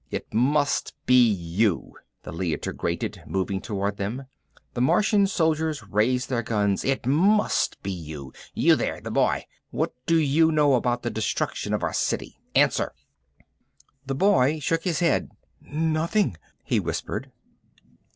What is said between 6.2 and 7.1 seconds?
their guns. "It